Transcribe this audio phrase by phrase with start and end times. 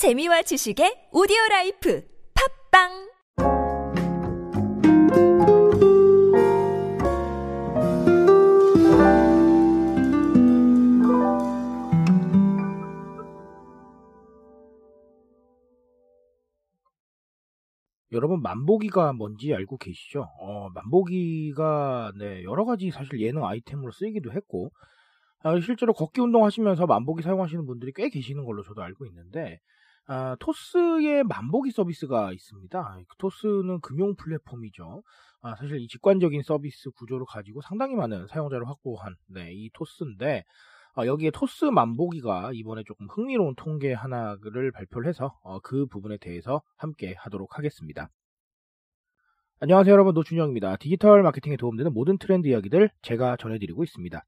[0.00, 2.02] 재미와 지식의 오디오 라이프
[2.72, 2.88] 팟빵
[18.12, 20.26] 여러분 만보기가 뭔지 알고 계시죠?
[20.40, 24.70] 어, 만보기가 네, 여러 가지 사실 예능 아이템으로 쓰이기도 했고
[25.42, 29.60] 아, 실제로 걷기 운동 하시면서 만보기 사용하시는 분들이 꽤 계시는 걸로 저도 알고 있는데
[30.12, 32.98] 아, 토스의 만보기 서비스가 있습니다.
[33.08, 35.04] 그 토스는 금융 플랫폼이죠.
[35.40, 40.42] 아, 사실 이 직관적인 서비스 구조를 가지고 상당히 많은 사용자를 확보한 네, 이 토스인데
[40.98, 46.60] 어, 여기에 토스 만보기가 이번에 조금 흥미로운 통계 하나를 발표를 해서 어, 그 부분에 대해서
[46.76, 48.10] 함께 하도록 하겠습니다.
[49.60, 50.78] 안녕하세요 여러분 노준영입니다.
[50.78, 54.24] 디지털 마케팅에 도움되는 모든 트렌드 이야기들 제가 전해드리고 있습니다.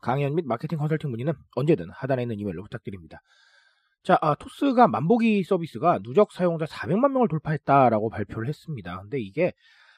[0.00, 3.20] 강연 및 마케팅 컨설팅 문의는 언제든 하단에 있는 이메일로 부탁드립니다.
[4.02, 9.00] 자, 아, 토스가 만보기 서비스가 누적 사용자 400만 명을 돌파했다라고 발표를 했습니다.
[9.00, 9.52] 근데 이게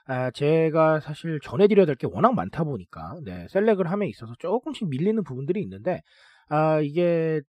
[0.07, 5.23] 아, 제가 사실 전해드려야 될 게 워낙 많다 보니까 네, 셀렉을 함에 있어서 조금씩 밀리는
[5.25, 6.03] 부분들이 있는데
[6.49, 7.41] 아, 이게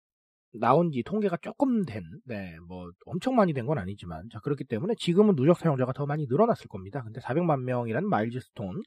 [0.60, 4.96] 나온 지 통계가 조금 된, 네, 뭐 엄청 많이 된 건 아니지만 자 그렇기 때문에
[5.00, 7.04] 지금은 누적 사용자가 더 많이 늘어났을 겁니다.
[7.04, 8.84] 근데 400만 명이라는 마일즈스톤을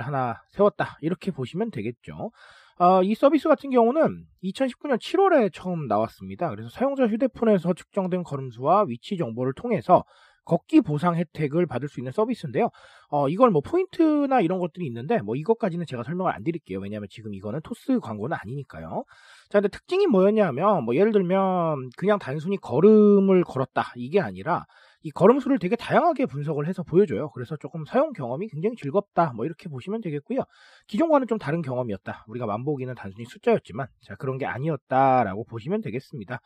[0.00, 2.30] 하나 세웠다 이렇게 보시면 되겠죠.
[2.78, 6.50] 어, 이 서비스 같은 경우는 2019년 7월에 처음 나왔습니다.
[6.50, 10.04] 그래서 사용자 휴대폰에서 측정된 걸음수와 위치 정보를 통해서
[10.44, 12.68] 걷기 보상 혜택을 받을 수 있는 서비스인데요.
[13.08, 16.78] 어, 이걸 뭐 포인트나 이런 것들이 있는데 뭐 이것까지는 제가 설명을 안 드릴게요.
[16.78, 19.04] 왜냐하면 지금 이거는 토스 광고는 아니니까요.
[19.48, 24.66] 자, 근데 특징이 뭐였냐면 뭐 예를 들면 그냥 단순히 걸음을 걸었다 이게 아니라
[25.06, 27.30] 이 걸음수를 되게 다양하게 분석을 해서 보여줘요.
[27.30, 29.34] 그래서 조금 사용 경험이 굉장히 즐겁다.
[29.34, 30.40] 뭐 이렇게 보시면 되겠고요.
[30.88, 32.24] 기존과는 좀 다른 경험이었다.
[32.26, 36.40] 우리가 만보기는 단순히 숫자였지만 자 그런 게 아니었다라고 보시면 되겠습니다.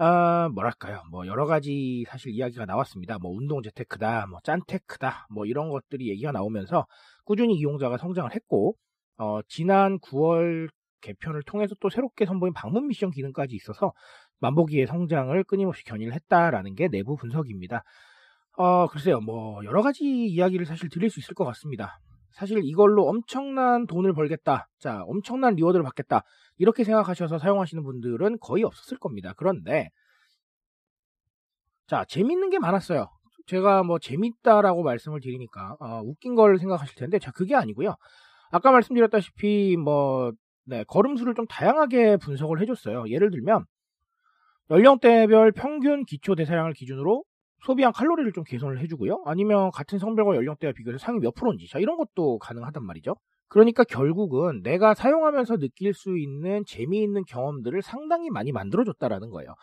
[0.00, 1.02] 아, 뭐랄까요.
[1.10, 3.18] 뭐, 여러 가지 사실 이야기가 나왔습니다.
[3.18, 6.86] 뭐, 운동 재테크다, 뭐, 짠테크다, 뭐, 이런 것들이 얘기가 나오면서
[7.24, 8.76] 꾸준히 이용자가 성장을 했고,
[9.16, 10.68] 어, 지난 9월
[11.00, 13.92] 개편을 통해서 또 새롭게 선보인 방문 미션 기능까지 있어서
[14.40, 17.82] 만보기의 성장을 끊임없이 견인을 했다라는 게 내부 분석입니다.
[18.56, 19.20] 어, 글쎄요.
[19.20, 22.00] 뭐, 여러 가지 이야기를 사실 드릴 수 있을 것 같습니다.
[22.32, 24.68] 사실 이걸로 엄청난 돈을 벌겠다.
[24.78, 26.22] 자, 엄청난 리워드를 받겠다.
[26.56, 29.32] 이렇게 생각하셔서 사용하시는 분들은 거의 없었을 겁니다.
[29.36, 29.88] 그런데
[31.86, 33.08] 자, 재밌는 게 많았어요.
[33.46, 37.96] 제가 뭐 재밌다라고 말씀을 드리니까 어, 웃긴 걸 생각하실 텐데 자, 그게 아니고요.
[38.50, 40.32] 아까 말씀드렸다시피 뭐
[40.64, 43.08] 네, 걸음수를 좀 다양하게 분석을 해줬어요.
[43.08, 43.64] 예를 들면
[44.70, 47.24] 연령대별 평균 기초 대사량을 기준으로
[47.64, 49.22] 소비한 칼로리를 좀 개선을 해주고요.
[49.24, 53.16] 아니면 같은 성별과 연령대와 비교해서 상위 몇 프로인지 자 이런 것도 가능하단 말이죠.
[53.48, 59.54] 그러니까 결국은 내가 사용하면서 느낄 수 있는 재미있는 경험들을 상당히 많이 만들어줬다라는 거예요.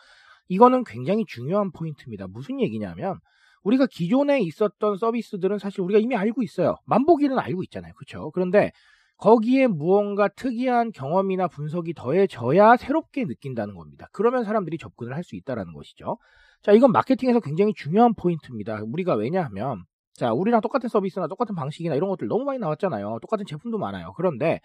[0.48, 2.26] 이거는 굉장히 중요한 포인트입니다.
[2.28, 3.18] 무슨 얘기냐면
[3.62, 6.76] 우리가 기존에 있었던 서비스들은 사실 우리가 이미 알고 있어요.
[6.84, 7.92] 만보기는 알고 있잖아요.
[7.94, 8.30] 그렇죠?
[8.32, 8.72] 그런데
[9.18, 14.08] 거기에 무언가 특이한 경험이나 분석이 더해져야 새롭게 느낀다는 겁니다.
[14.12, 16.18] 그러면 사람들이 접근을 할 수 있다는 것이죠.
[16.62, 18.80] 자, 이건 마케팅에서 굉장히 중요한 포인트입니다.
[18.84, 19.84] 우리가 왜냐하면
[20.14, 23.18] 자, 우리랑 똑같은 서비스나 똑같은 방식이나 이런 것들 너무 많이 나왔잖아요.
[23.22, 24.12] 똑같은 제품도 많아요.
[24.16, 24.60] 그런데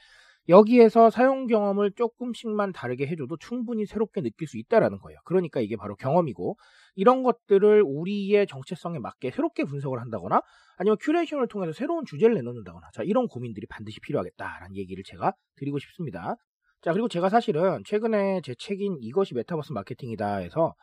[0.50, 5.20] 여기에서 사용 경험을 조금씩만 다르게 해줘도 충분히 새롭게 느낄 수 있다라는 거예요.
[5.26, 6.58] 그러니까 이게 바로 경험이고
[6.96, 10.42] 이런 것들을 우리의 정체성에 맞게 새롭게 분석을 한다거나
[10.78, 16.36] 아니면 큐레이션을 통해서 새로운 주제를 내놓는다거나 자 이런 고민들이 반드시 필요하겠다라는 얘기를 제가 드리고 싶습니다.
[16.82, 20.74] 자 그리고 제가 사실은 최근에 제 책인 이것이 메타버스 마케팅이다 해서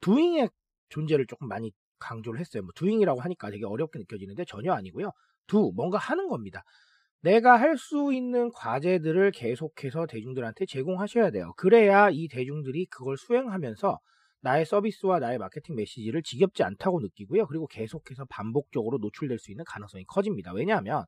[0.00, 0.50] doing의
[0.90, 2.62] 존재를 조금 많이 강조를 했어요.
[2.62, 5.10] 뭐 doing이라고 하니까 되게 어렵게 느껴지는데 전혀 아니고요.
[5.46, 6.62] do 뭔가 하는 겁니다.
[7.26, 11.52] 내가 할 수 있는 과제들을 계속해서 대중들한테 제공하셔야 돼요.
[11.56, 13.98] 그래야 이 대중들이 그걸 수행하면서
[14.42, 17.46] 나의 서비스와 나의 마케팅 메시지를 지겹지 않다고 느끼고요.
[17.46, 20.52] 그리고 계속해서 반복적으로 노출될 수 있는 가능성이 커집니다.
[20.52, 21.04] 왜냐하면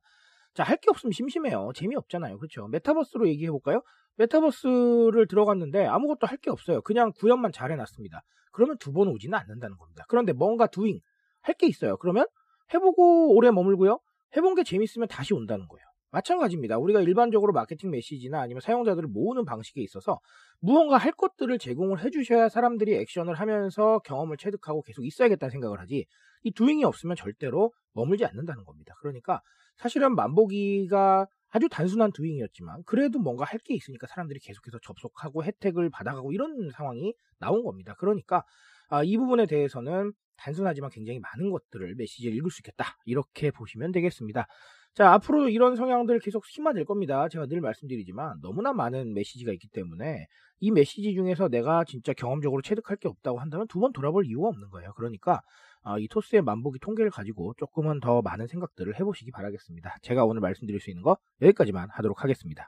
[0.55, 1.71] 자, 할 게 없으면 심심해요.
[1.75, 2.37] 재미없잖아요.
[2.37, 2.67] 그렇죠?
[2.67, 3.81] 메타버스로 얘기해 볼까요?
[4.17, 6.81] 메타버스를 들어갔는데 아무것도 할 게 없어요.
[6.81, 8.21] 그냥 구현만 잘 해 놨습니다.
[8.51, 10.05] 그러면 두 번 오지는 않는다는 겁니다.
[10.09, 10.99] 그런데 뭔가 두잉
[11.41, 11.97] 할 게 있어요.
[11.97, 12.25] 그러면
[12.73, 13.99] 해보고 오래 머물고요.
[14.35, 15.88] 해본 게 재밌으면 다시 온다는 거예요.
[16.11, 16.77] 마찬가지입니다.
[16.77, 20.19] 우리가 일반적으로 마케팅 메시지나 아니면 사용자들을 모으는 방식에 있어서
[20.59, 26.05] 무언가 할 것들을 제공을 해주셔야 사람들이 액션을 하면서 경험을 체득하고 계속 있어야겠다는 생각을 하지
[26.43, 28.95] 이 두잉이 없으면 절대로 머물지 않는다는 겁니다.
[29.01, 29.41] 그러니까
[29.77, 36.31] 사실은 만보기가 아주 단순한 두잉이었지만 그래도 뭔가 할 게 있으니까 사람들이 계속해서 접속하고 혜택을 받아가고
[36.31, 37.95] 이런 상황이 나온 겁니다.
[37.99, 38.43] 그러니까
[38.89, 42.97] 아, 이 부분에 대해서는 단순하지만 굉장히 많은 것들을 메시지를 읽을 수 있겠다.
[43.05, 44.47] 이렇게 보시면 되겠습니다.
[44.95, 47.27] 자, 앞으로 이런 성향들 계속 심화될 겁니다.
[47.29, 50.25] 제가 늘 말씀드리지만 너무나 많은 메시지가 있기 때문에
[50.59, 54.69] 이 메시지 중에서 내가 진짜 경험적으로 체득할 게 없다고 한다면 두 번 돌아볼 이유가 없는
[54.69, 54.91] 거예요.
[54.95, 55.41] 그러니까
[55.83, 59.97] 어, 이 토스의 만보기 통계를 가지고 조금은 더 많은 생각들을 해보시기 바라겠습니다.
[60.01, 62.67] 제가 오늘 말씀드릴 수 있는 거 여기까지만 하도록 하겠습니다.